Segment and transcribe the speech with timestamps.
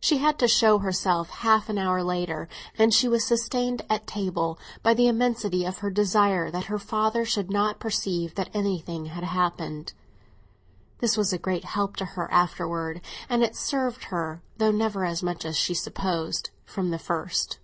[0.00, 4.58] She had to show herself half an hour later, and she was sustained at table
[4.82, 9.22] by the immensity of her desire that her father should not perceive that anything had
[9.22, 9.92] happened.
[10.98, 12.98] This was a great help to her afterwards,
[13.28, 17.60] and it served her (though never as much as she supposed) from the first.